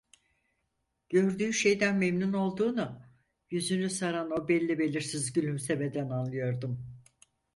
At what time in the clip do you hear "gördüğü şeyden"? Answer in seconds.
1.09-1.97